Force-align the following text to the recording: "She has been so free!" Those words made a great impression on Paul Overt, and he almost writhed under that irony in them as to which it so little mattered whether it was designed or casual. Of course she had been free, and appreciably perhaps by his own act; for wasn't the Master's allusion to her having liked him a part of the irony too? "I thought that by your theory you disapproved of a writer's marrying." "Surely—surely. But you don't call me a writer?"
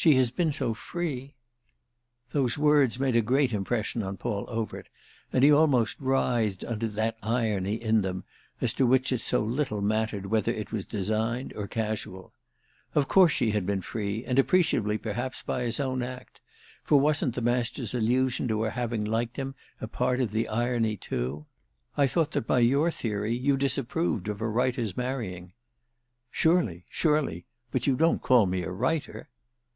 "She 0.00 0.14
has 0.14 0.30
been 0.30 0.52
so 0.52 0.74
free!" 0.74 1.34
Those 2.30 2.56
words 2.56 3.00
made 3.00 3.16
a 3.16 3.20
great 3.20 3.52
impression 3.52 4.00
on 4.04 4.16
Paul 4.16 4.44
Overt, 4.46 4.88
and 5.32 5.42
he 5.42 5.50
almost 5.50 5.96
writhed 5.98 6.62
under 6.62 6.86
that 6.86 7.18
irony 7.20 7.74
in 7.82 8.02
them 8.02 8.22
as 8.60 8.72
to 8.74 8.86
which 8.86 9.10
it 9.10 9.20
so 9.20 9.40
little 9.42 9.82
mattered 9.82 10.26
whether 10.26 10.52
it 10.52 10.70
was 10.70 10.84
designed 10.84 11.52
or 11.56 11.66
casual. 11.66 12.32
Of 12.94 13.08
course 13.08 13.32
she 13.32 13.50
had 13.50 13.66
been 13.66 13.82
free, 13.82 14.24
and 14.24 14.38
appreciably 14.38 14.98
perhaps 14.98 15.42
by 15.42 15.64
his 15.64 15.80
own 15.80 16.00
act; 16.00 16.40
for 16.84 17.00
wasn't 17.00 17.34
the 17.34 17.42
Master's 17.42 17.92
allusion 17.92 18.46
to 18.46 18.62
her 18.62 18.70
having 18.70 19.04
liked 19.04 19.36
him 19.36 19.56
a 19.80 19.88
part 19.88 20.20
of 20.20 20.30
the 20.30 20.46
irony 20.46 20.96
too? 20.96 21.46
"I 21.96 22.06
thought 22.06 22.30
that 22.30 22.46
by 22.46 22.60
your 22.60 22.92
theory 22.92 23.34
you 23.34 23.56
disapproved 23.56 24.28
of 24.28 24.40
a 24.40 24.46
writer's 24.48 24.96
marrying." 24.96 25.54
"Surely—surely. 26.30 27.46
But 27.72 27.88
you 27.88 27.96
don't 27.96 28.22
call 28.22 28.46
me 28.46 28.62
a 28.62 28.70
writer?" 28.70 29.28